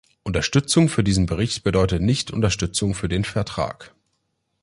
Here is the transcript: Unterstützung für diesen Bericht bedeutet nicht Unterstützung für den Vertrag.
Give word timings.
Unterstützung 0.23 0.89
für 0.89 1.03
diesen 1.03 1.27
Bericht 1.27 1.63
bedeutet 1.63 2.01
nicht 2.01 2.31
Unterstützung 2.31 2.95
für 2.95 3.07
den 3.07 3.23
Vertrag. 3.23 3.93